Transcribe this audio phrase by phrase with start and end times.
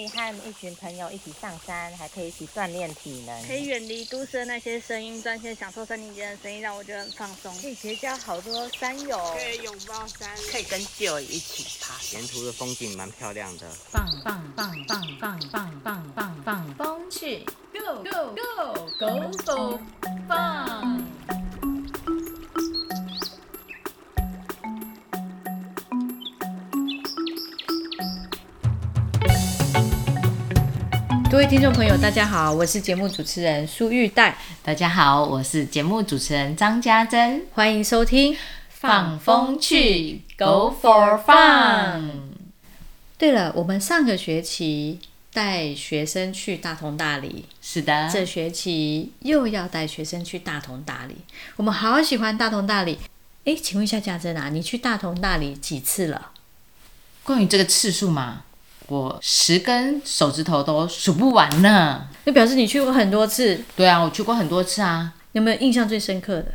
[0.00, 7.54] 以和一群朋友一起上山，还可以一起锻炼体能，可以远离都市的那些声音，专心享受森林间的声音，让我觉得很放松。
[7.60, 11.94] 可以结交好多山友，可以拥抱山，可以跟旧友一起爬。
[12.12, 19.80] 沿途的风景蛮漂亮的，放放放放放放放放放风去，Go Go Go Go Go
[20.26, 21.09] 放。
[31.40, 38.34] 位听众朋友，大家好，我是节目主持人苏玉黛，大家好，我是节目主持人张家珍，欢迎收听
[38.68, 42.02] 《放风去 Go for Fun》。
[43.16, 45.00] 对了，我们上个学期
[45.32, 51.16] 带学生去大同大理，是的，这学期又要带学生去大同大理，
[51.56, 52.98] 我们好喜欢大同大理。
[53.46, 56.32] 哎，请问一下家珍啊，你去大同大理几次了？
[57.24, 58.44] 关于这个次数嘛，
[58.90, 62.08] 我十根手指头都数不完呢。
[62.24, 65.14] 那表示你去过很多次，对啊，我去过很多次啊。
[65.30, 66.46] 有没有印象最深刻的？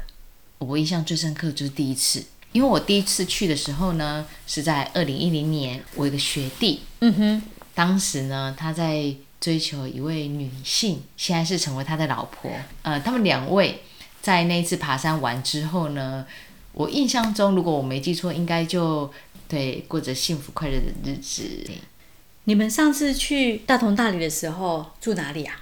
[0.57, 7.41] 我印象最深刻就是第一次，因为我第一次去的时候呢，是在二零一零年，我一个学弟，嗯哼，
[7.73, 12.51] 当时呢他在追求一位女性，现在是成为他的老婆。
[12.81, 13.81] 呃，他们两位
[14.21, 16.25] 在那一次爬山完之后呢，
[16.73, 19.09] 我印象中，如果我没记错，应该就
[19.47, 21.43] 对过着幸福快乐的日子。
[22.45, 25.61] 你们上次去大同大理的时候住哪里啊？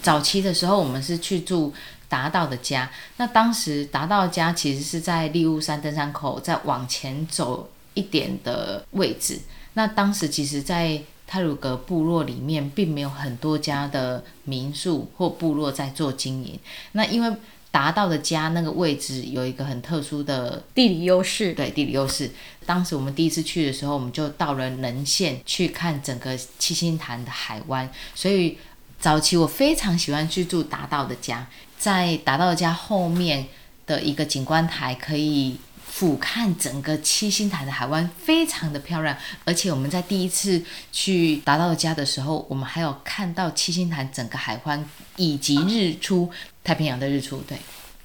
[0.00, 1.72] 早期的时候，我们是去住
[2.08, 2.90] 达道的家。
[3.16, 9.40] 那当时达道家其实是在利雾山登山口，再往前走一点的位置。
[9.74, 16.58] 那当时其实，在泰鲁格部落里面，并没有很多家的民宿或部落在做经营。
[16.92, 17.36] 那因为
[17.72, 22.30] 达到的家那个位置有一个很特殊的地理优势，对地理优势。
[22.64, 28.58] 当时我们第一次去的时候，我们就到了能县去看整个七星潭的海湾，所以
[29.00, 33.46] 早期我非常喜欢去住达到的家，在达到的家后面
[33.86, 39.16] 的一个景观台可以俯瞰整个七星潭的海湾，非常的漂亮。
[39.44, 40.62] 而且我们在第一次
[40.92, 46.30] 去达到的家的时候，我们还有看到七星潭整个海湾以及日出，
[46.64, 47.56] 太平洋的日出，对，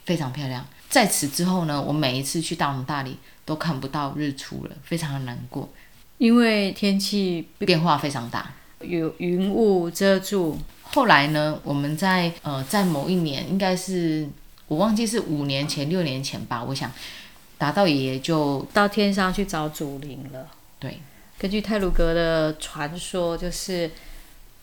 [0.05, 0.65] 非常漂亮。
[0.89, 5.69] 在此之后呢，我每一次去大同大理都看不到日出了，非常的难过，
[6.17, 8.53] 因为天气变化非常大。
[8.81, 10.57] 有云雾遮住。
[10.83, 14.27] 后来呢，我们在呃在某一年，应该是
[14.67, 16.89] 我忘记是五年前、六年前吧，我想
[17.57, 20.47] 达到爷爷就到天上去找祖灵了。
[20.79, 21.01] 对，
[21.37, 23.91] 根据泰鲁格的传说，就是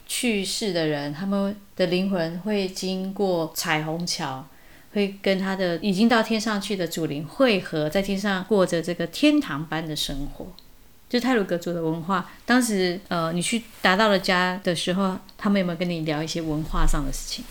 [0.06, 4.46] 去世的人，他们的灵魂会经过彩虹桥，
[4.92, 10.46] 会跟他的已经到天上去的祖灵汇合，在天上过着这个天堂般的生活。
[11.08, 17.44] 就泰鲁格族的文化，当时呃，你去达到了家的时候，他们有没有跟你聊一些文化上的事情？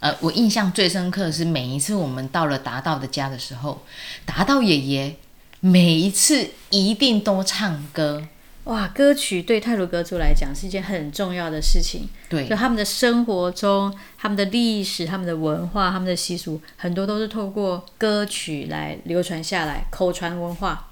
[0.00, 3.82] 呃，我印象最深刻的是每一次我们到了达道的家的时候，
[4.26, 5.16] 达道爷爷
[5.60, 8.26] 每一次一定都唱歌。
[8.66, 12.08] 哇，歌曲对泰鲁格族来讲是一件很重要的事情。
[12.28, 20.88] 对，就他们的生活中、他们的历史、他们的文化、他们的习俗，很多都是透过歌曲来流传下来，口传文化。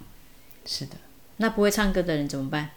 [0.64, 0.92] 是的。
[1.38, 2.70] 那不会唱歌的人怎么办？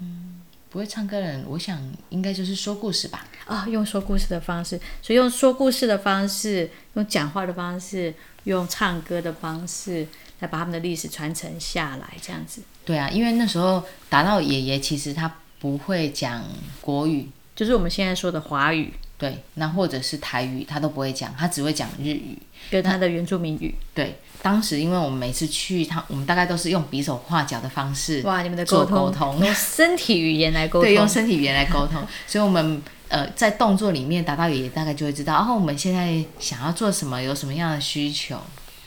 [0.00, 3.26] 嗯，不会唱歌的人，我想应该就是说故事吧。
[3.46, 8.12] 啊，用说故事的方式，所以用说故事的方式，用讲话的方式，
[8.44, 10.06] 用唱歌的方式，
[10.44, 12.62] 来把他们的历史传承下来，这样子。
[12.84, 16.44] 对啊，因为那时候达到爷爷，其实他不会讲
[16.80, 18.92] 国语，就是我们现在说的华语。
[19.16, 22.36] 对，那或者是台语，他都不会讲，他只会讲日语
[22.68, 23.74] 跟他的原住民语。
[23.94, 38.36] 对，当时因为我们每次去他，我们大概都是用比手画脚的方式，哇，你们的沟通，用身体语言来沟通， 对，用身体语言来沟通，所以我们呃在动作里面达到也大概就会知道，哦，我们现在想要做什么，有什么样的需求。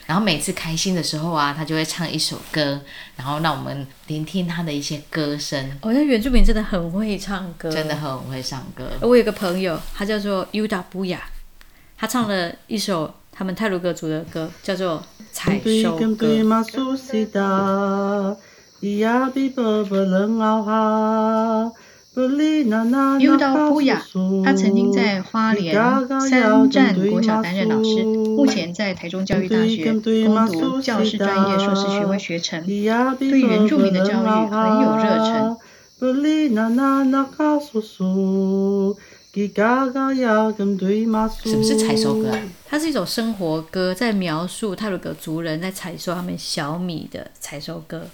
[0.07, 2.81] 然后每次开心的时候啊，他就会唱一首歌，
[3.17, 5.69] 然后让我们聆听他的一些歌声。
[5.81, 8.89] 哦，那原住民真的很会唱歌，真的很会唱歌。
[9.01, 11.21] 我有个朋友，他叫做 Uda 布雅，
[11.97, 15.03] 他唱了一首他们泰卢格族的歌，叫做
[15.33, 16.25] 《采收歌》。
[23.19, 24.01] 优道布雅，
[24.43, 25.75] 他曾经在花莲
[26.27, 35.57] 三站国小担任老师，目前在台中教育大学攻读教师专业硕士学位学程，对原住民的教育很有热忱。
[41.43, 42.31] 什么是采收歌？
[42.67, 48.07] 它是一首生活歌，在描述泰鲁格族人在采收他们小米的采收歌。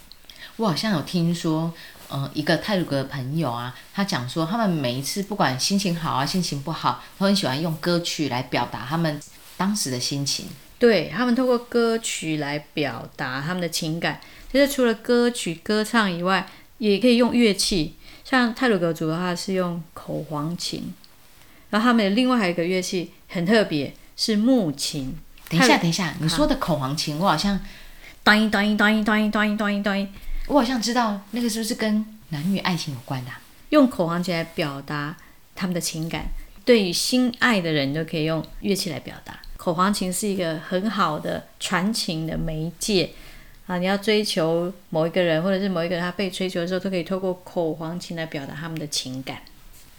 [0.57, 1.73] 我好像有听说，
[2.09, 9.19] 呃，一个泰鲁格的朋友啊，他讲说，他们每一次不管心情好啊，心情不好，都很喜欢用歌曲来表达他们
[9.57, 10.47] 当时的心情。
[10.79, 14.19] 对他们通过歌曲来表达他们的情感。
[14.51, 16.47] 其实除了歌曲歌唱以外，
[16.77, 17.95] 也可以用乐器。
[18.25, 20.93] 像泰鲁格族的话是用口簧琴，
[21.69, 25.15] 然后他们另外还有一个乐器很特别，是木琴。
[25.49, 27.59] 等一下，等一下，你说的口簧琴，我好像
[28.23, 30.11] 当音当音当音当音当音当音当音，
[30.47, 35.15] 我好像知道那个是不是跟男女爱情有关的啊、用口簧琴来表达
[35.55, 36.25] 他们的情感。
[36.65, 39.39] 对于心爱的人，都可以用乐器来表达。
[39.57, 43.09] 口簧琴是一个很好的传情的媒介
[43.65, 43.77] 啊！
[43.77, 49.41] 你要追求某一个人，或者是某一个人他被追求的时候，都可以透过口簧琴来表达他们的情感。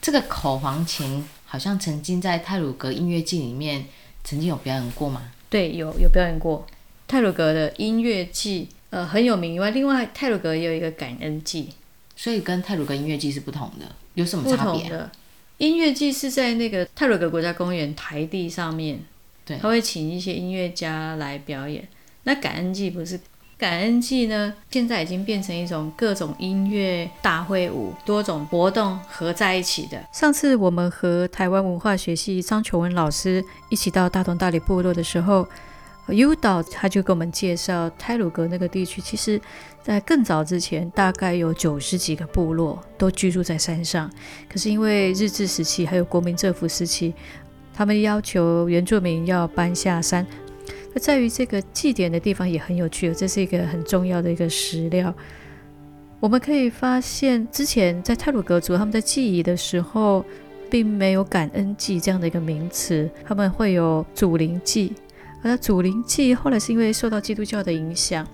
[0.03, 3.87] 这个口簧琴好像曾经在泰鲁格音乐季里面
[4.23, 5.31] 曾经有表演过吗？
[5.49, 6.67] 对，有有表演过
[7.09, 11.71] 泰鲁格的音乐季，呃，很有名以外，另外泰鲁格也有一个感恩祭，
[12.15, 14.89] 所以跟泰鲁格音乐季是不同的，有什么不差别啊？
[14.89, 15.11] 同的
[15.59, 19.01] 音乐季是在那个泰鲁格国家公园台地上面，
[19.45, 21.89] 对他会请一些音乐家来表演。
[22.23, 23.19] 那感恩祭不是？
[23.57, 30.01] 感恩祭呢，现在已经变成一种各种音乐大会舞，多种活动合在一起的。
[30.13, 35.49] 上次我们和台湾文化学系张琼文老师一起到大同大理部落的时候
[36.09, 39.41] ，U 导他就给我们介绍泰鲁格那个地区，其实
[39.83, 44.11] 在更早之前，大概有九十几个部落都居住在山上。
[44.49, 47.15] 可是因为日治时期还有国民政府时期，
[47.73, 50.27] 他们要求原住民要搬下山。
[50.93, 55.13] 那在于这个祭典的地方也很有趣，这是一个很重要的一个史料。
[56.21, 60.25] 我们可以发现，之前在泰鲁格族他们在祭仪的时候，
[60.71, 64.95] 并没有感恩祭这样的一个名词，他们会有祖灵祭。
[65.45, 68.27] 而祖灵祭后来是因为受到基督教的影响。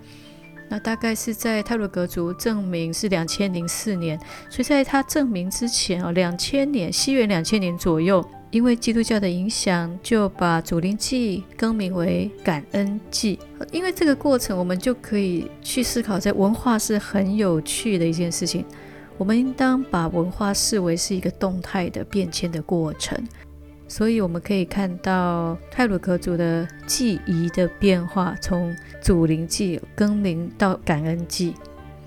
[0.71, 4.17] 那大概是在泰鲁格族证明是两千零四年，
[4.49, 13.37] 所以在他证明之前哦，两千年西元两千年左右，因为基督教的影响，就把祖灵祭更名为感恩祭。
[13.73, 18.65] 因为这个过程，我们就可以去思考，在文化是很有趣的一件事情。
[19.19, 23.21] 我们应当把文化视为是一个动态的变迁的过程。
[23.91, 28.73] 所以我们可以看到泰鲁格族的祭仪的变化，从
[29.03, 31.55] 祖灵祭更名到感恩祭。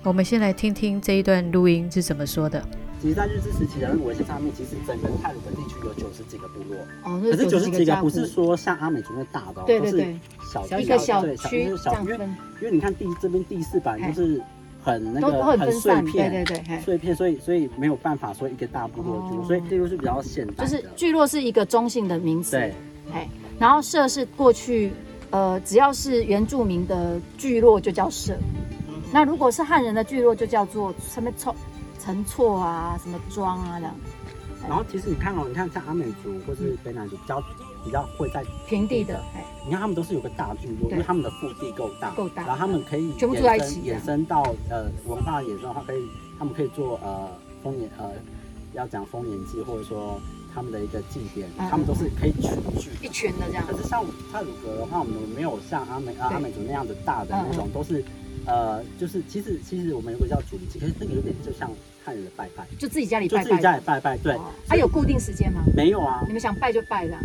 [0.02, 2.66] 我们先来听听这一段录音是怎么说的。
[3.02, 10.20] 其实，在日治时期的那个文献上面，其实整个泰鲁格地区有九十几个部落，哦，可是九十几个不是说像阿美族那大的、哦，都是对对对，
[10.50, 14.42] 小一个小区是小因为这样分，因为你看第这边第四版嘿就是
[14.84, 22.74] 很那个很碎片，对对对，碎片，所以所以没有办法说一个大部落住，哦所以这都是比较现代的，就是聚落是一个中性的名词，对，
[23.12, 23.26] 哎，
[23.58, 24.92] 然后社是过去
[25.30, 28.36] 呃只要是原住民的聚落就叫社，
[29.10, 31.56] 那如果是汉人的聚落就叫做什么错
[31.98, 33.94] 陈错啊，什么庄啊这样，
[34.68, 37.42] 然后其实你看哦，你看像阿美族或是北南族比较
[37.84, 42.42] 比较会在平地的，哎，你看他们都是有个大聚落，因为他们的腹地够大，够大。
[42.46, 46.02] 然后他们可以全部住在一起衍生到呃文化衍生的话，可以
[46.38, 47.28] 他们可以做呃
[47.62, 48.10] 丰年呃
[48.72, 50.18] 要讲丰年祭，或者说
[50.54, 51.68] 他们的一个祭典，嗯。
[51.70, 53.12] 他们都是可以群聚一的。
[53.12, 53.64] 群的这样。
[53.66, 58.02] 可，是像泰鲁格的话，我们没有像阿美啊阿美族那样的大的那种，都是
[58.46, 61.70] 呃就是其实其实我们有个叫主祭，可是这个有点就像
[62.04, 64.34] 汉人的拜拜，就自己家里就自己家里拜拜，对。
[64.34, 65.62] 哦，还有固定时间吗？
[65.74, 66.22] 没有啊。
[66.26, 67.16] 你，们想拜就拜的，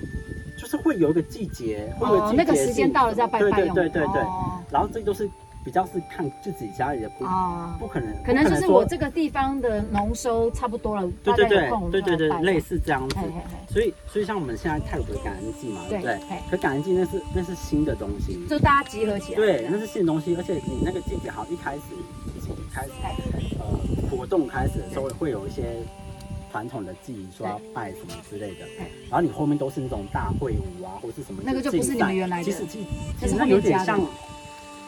[0.60, 4.22] 就是会有一个季节，会有哦，那个时间到了再拜拜对对对对对。
[4.22, 5.28] 哦然后这都是
[5.66, 11.48] 比较是看自己家里的不、哦不可能，可能就是我这个地方的农收差不多了，对对
[11.90, 13.24] 对对对类似这样子嘿。
[13.24, 16.20] 嘿嘿，所以所以像我们现在泰鲁的感恩季嘛，对不对？
[16.52, 21.82] 可感恩季那是那是新的东西，就大家集合起来，对，那是新的东西，而且你那个季节好像一开始
[22.38, 23.16] 一起开始哎
[23.58, 23.66] 呃
[24.12, 25.82] 活动开始的时候会有一些。
[26.52, 28.66] 传统的祭仪说要拜什么之类的，
[29.10, 32.44] 然后你后面都是那种大会舞啊，或是什么那个就不是你们原来的。
[32.44, 34.00] 其实其实那有点像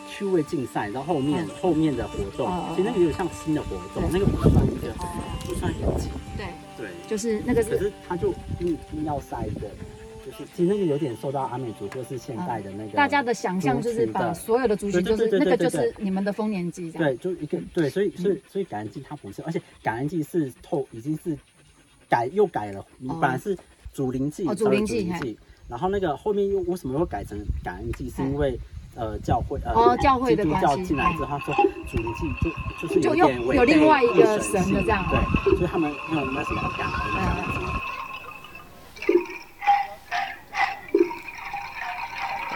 [0.10, 1.50] 趣味竞赛，然后后面、嗯。
[1.62, 5.08] 后面的活动其实那个有点像新的活动，那个不算一个哦
[5.46, 6.90] 不算一个祭，对，对。
[7.08, 9.68] 就是那个可是是他就硬硬要塞一个，
[10.26, 17.08] 就是其实那个有点受到阿美族或是现代的那个大家的想象，就是把所有的族群，就是那个就是你们的丰年祭这样。
[17.10, 21.38] 对，就一个对，所以所以所以感恩祭它不是，而且感恩祭是透已经是
[22.12, 23.58] 改又改了，你哦本来是
[23.94, 25.38] 祖灵祭，哦稍微祖灵祭嘿，
[25.70, 28.12] 然后那个后面又为什么会改成感恩祭？
[28.14, 28.60] 是因为
[28.96, 31.56] 呃教会呃哦教会的基督教进来之后，他说
[31.90, 32.50] 祖灵祭就
[32.88, 37.62] 就是就有点违背又有另外一个神神的性这样嗯对，所以他们用那什么感恩这样子。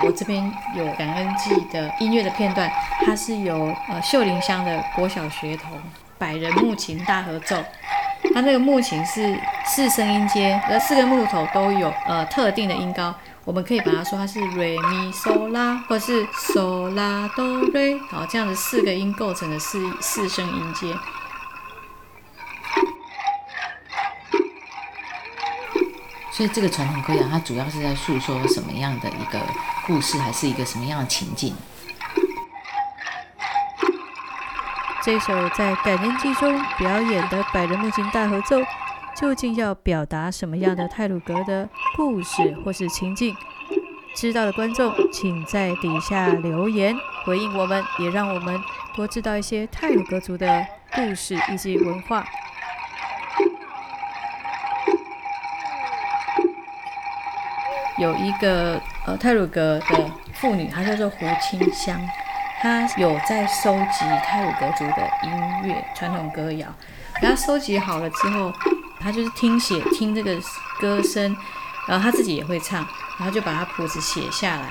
[0.03, 0.43] 我这边
[0.75, 2.69] 有感恩祭的音乐的片段，
[3.05, 5.71] 它是由呃秀林乡的国小学童
[6.19, 7.55] 百人木琴大合奏。
[8.34, 13.13] 它那个木琴是四声音阶，而四个木头都有呃特定的音高，
[13.46, 20.94] 我们可以把它说它是瑞咪嗦拉，或是嗦拉哆瑞，好，这样子四个音构成的四四声音阶。
[26.32, 29.39] 所以这个传统歌谣，它主要是在诉说什么样的一个
[29.88, 31.55] 故事，还是一个什么样的情境？
[35.05, 38.57] 这首在改年季中表演的百人木琴大合奏，
[39.15, 43.38] 究竟要表达什么样的泰鲁格的故事或是情境？
[44.15, 48.59] 知道的观众，请在底下留言回应我们，也让我们
[48.95, 52.25] 多知道一些泰鲁格族的故事以及文化。
[58.00, 62.01] 有一个呃泰鲁格的妇女，她叫做胡清香，
[62.65, 66.67] 他有在收集泰鲁格族的音乐传统歌谣。
[67.22, 68.51] 然后收集好了之后，
[69.00, 70.36] 他就是听写听这个
[70.79, 71.38] 歌声，
[71.88, 72.84] 然后他自己也会唱，
[73.19, 74.63] 然后就把他谱子写下来。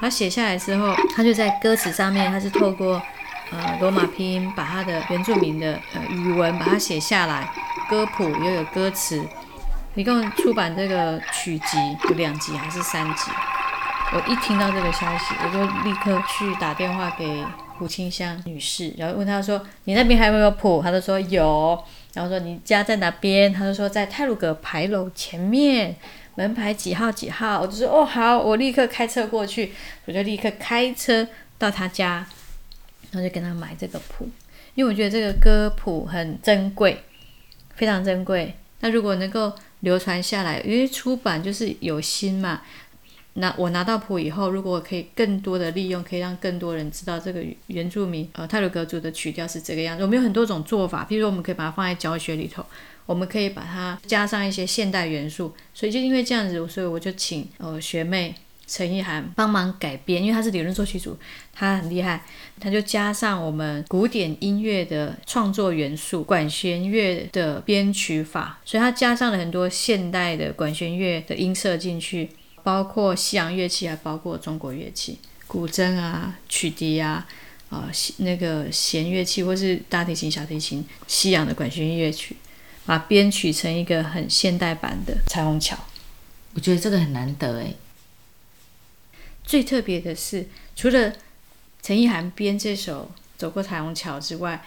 [0.00, 3.02] 他写下来之后，他就在歌词上面，他是透过
[3.50, 7.52] 呃罗马拼音把他的原住民的呃语文把它写下来，
[7.88, 9.28] 歌谱又有歌词。
[9.96, 13.32] 一共出版这个曲集有两集还是三集？
[14.12, 17.44] 我一听到这个消息，我就立刻去打电话给
[17.78, 21.80] 胡清香女士，然后问她说：“你那边还有没有谱？”她就说有。
[22.12, 25.94] 然后说：“你家在哪边？”她就说：“在泰鲁阁牌楼前面，
[26.34, 29.72] 门牌几号几号。”我就说：“哦，好，我立刻开车过去。”
[30.06, 32.26] 我就立刻开车到她家，
[33.12, 34.28] 然后就跟她买这个谱，
[34.74, 37.04] 因为我觉得这个歌谱很珍贵，
[37.76, 38.56] 非常珍贵。
[38.80, 42.62] 那如果能够流传下来，因为出版就是有心嘛。
[43.34, 50.02] 那我拿到谱以后，如果可以更多的利用，可以让更多人知道这个原住民呃泰鲁格族的曲调是这个样子。
[50.02, 52.64] 我们有很多种做法，比如说我们可以把它放在教学里头，
[53.06, 55.54] 我们可以把它加上一些现代元素。
[55.72, 58.34] 所以就因为这样子，所以我就请呃学妹。
[58.72, 61.18] 陈意涵帮忙改编，因为她是理论作曲组，
[61.52, 62.22] 她很厉害，
[62.60, 72.28] 她就加上我们古典音乐的创作元素，管弦乐的编曲法，所以她加上了很多现代的管弦乐的音色进去，
[72.62, 77.26] 包括西洋乐器，还包括中国乐器，古筝啊、曲笛啊、
[77.68, 82.36] 啊那个弦乐器，或是大提琴、小提琴，西洋的管弦乐曲，
[82.86, 85.76] 把编曲成一个很现代版的彩虹桥。
[86.54, 87.76] 我觉得这个很难得诶。
[89.44, 91.12] 最特别的是，除了
[91.82, 94.64] 陈意涵编这首《走过彩虹桥》之外，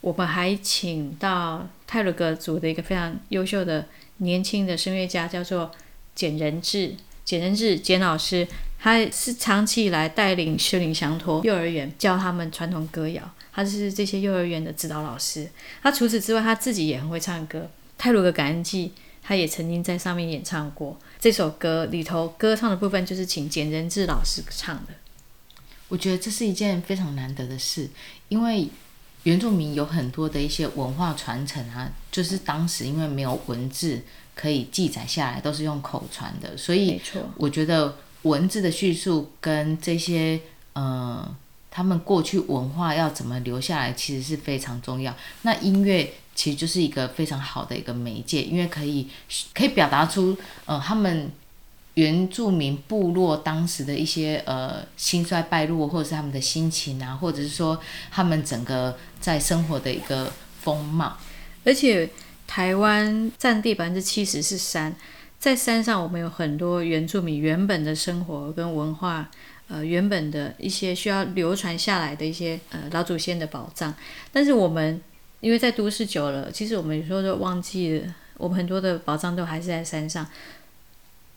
[0.00, 3.86] 我们还请到泰鲁格族的一个非常优秀的
[4.18, 5.70] 年轻的声乐家，叫做
[6.14, 6.94] 简仁志。
[7.30, 8.44] 简仁志简老师，
[8.76, 13.22] 他是长期以来带领修林祥托幼儿园教他们传统歌谣，
[13.52, 15.48] 他是这些幼儿园的指导老师。
[15.80, 17.60] 他除此之外，他自己也很会唱歌，
[17.96, 18.88] 《泰鲁格感恩祭》。
[19.22, 24.94] 他也曾经在上面演唱过这首歌，里头歌唱的部分就是请简仁志老师唱的。
[25.86, 27.88] 我觉得这是一件非常难得的事，
[28.28, 28.68] 因为
[29.22, 34.00] 原住民有很多的一些文化传承啊，就是当时因为没有文字
[34.34, 37.00] 可以记载下来，都是用口传的，所以
[37.36, 40.40] 我觉得文字的叙述跟这些
[40.72, 41.36] 呃
[41.70, 45.14] 他们过去文化要怎么留下来，其实是非常重要。
[45.42, 46.12] 那音乐。
[46.32, 49.06] 其实就是一个非常好的一个媒介，因为可以
[49.52, 50.34] 可以表达出
[50.64, 51.30] 呃他们
[51.94, 57.78] 原住民部落当时的一些呃兴衰败落，或者是他们的心情啊，或者是说
[58.10, 60.32] 他们整个在生活的一个
[60.62, 61.14] 风貌。
[61.62, 62.08] 而且
[62.50, 64.92] 台湾占地百分之七十是山，
[65.38, 69.30] 在山上我们有很多原住民原本的生活跟文化，
[69.68, 73.94] 呃原本的一些需要流传下来的一些呃老祖先的宝藏，
[74.32, 75.00] 但是我们。
[75.42, 80.26] 因为在都市久了，其实我们有时候都忘记了，我们很多的宝藏都还是在山上。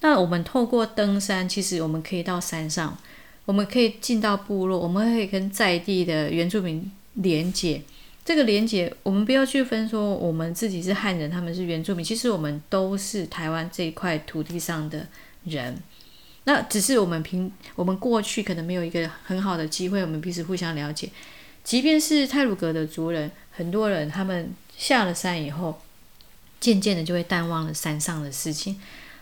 [0.01, 2.97] 那我们透过登山，其实我们可以到山上，
[3.45, 7.81] 我们可以进到部落，我们可以跟在地的原住民连接。
[8.25, 15.05] 这个连接，我们不要去分说我们自己是汉人，他们是原住民，其实我们都是台湾这一块土地上的
[15.43, 15.77] 人。
[16.45, 21.09] 那只是我们平，我们过去可能没有一个很好的机会，我们彼此互相了解。
[21.63, 23.29] 即便是泰鲁格的族人。
[23.51, 25.79] 很多人他们下了山以后，
[26.59, 28.79] 渐渐的就会淡忘了山上的事情。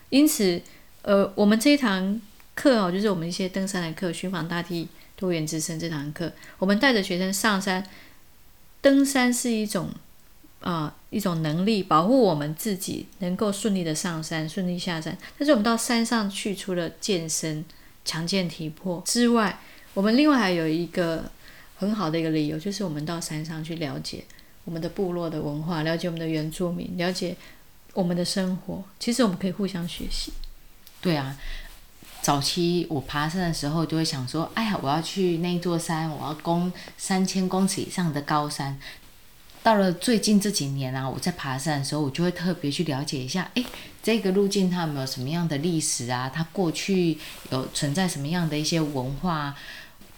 [0.09, 0.61] 因此，
[1.01, 2.21] 呃，我们这一堂
[2.55, 7.85] 课哦，就是我们一些登山的课，寻访大地多元之声这堂课，我们带着学生上山。
[8.81, 9.89] 登山是一种
[10.59, 15.17] 啊一种能力，保护我们自己能够顺利的上山、顺利下山。
[15.37, 17.63] 但是我们到山上去，除了健身、
[18.03, 19.59] 强健体魄之外，
[19.93, 21.31] 我们另外还有一个。
[21.81, 24.23] 很好的一个理由就是我们到山上去了解
[24.65, 27.35] 我们的部落的文化，了解我们的原住民，了解
[27.95, 28.83] 我们的生活。
[28.99, 30.31] 其实我们可以互相学习。
[31.01, 31.35] 对啊，
[32.21, 38.79] 早期我爬山的时候就会想说，哎呀，我要去那座山，我要攻三千公尺以上的高山。
[39.63, 43.65] 到了最近这几年啊，我在爬山的时候，我就会特别去了解一下，诶，
[44.01, 46.31] 这个路径它有没有什么样的历史啊？
[46.33, 47.17] 它过去
[47.51, 49.55] 有存在什么样的一些文化？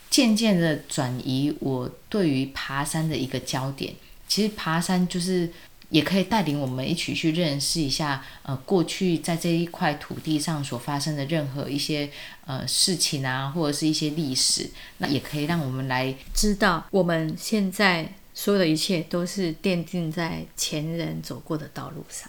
[0.10, 3.94] 渐渐的转移我对于爬山的一个焦点。
[4.28, 5.52] 其实爬山就是
[5.94, 12.10] 也可以带领我们一起去认识一下，呃，过去在这一块土地上所发生的任何一些
[12.46, 18.14] 呃事情啊，或者是一些历史，那也可以让我们来知道我们现在。
[18.36, 22.28] 所有的一切都是奠定在前人走过的道路上。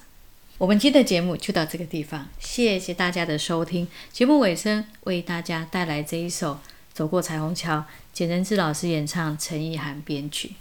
[0.59, 3.88] 我们今天的节目就到这个地方，谢谢大家的收听。
[4.12, 6.52] 节目尾声为大家带来这一首
[6.92, 7.78] 《走过彩虹桥》，
[8.12, 10.56] 简仁志老师演唱，陈意涵编曲。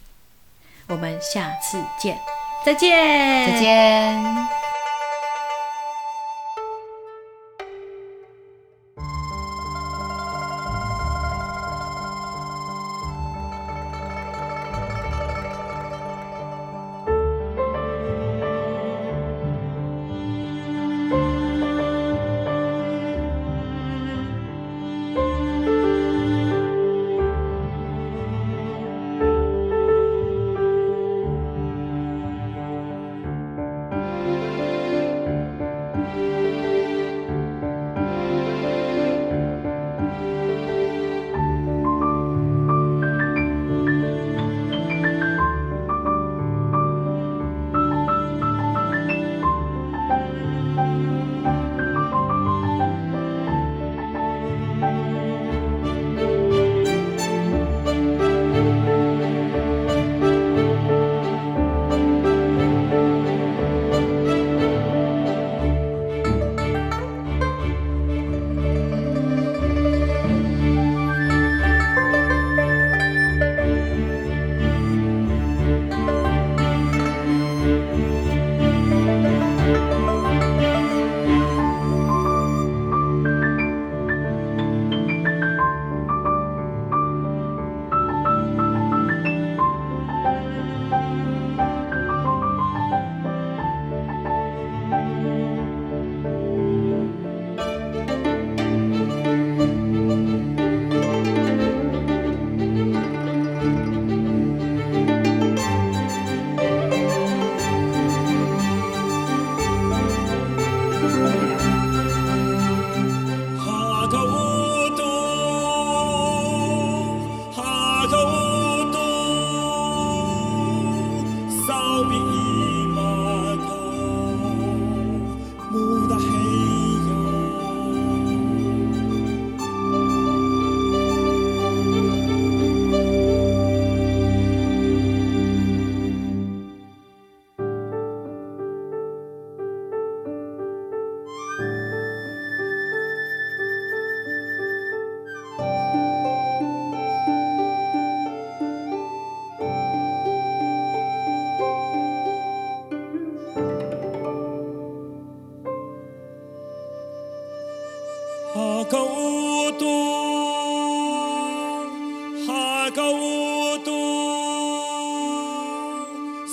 [0.88, 2.17] 我们下次见，
[2.63, 2.98] 再见，
[3.51, 4.73] 再见。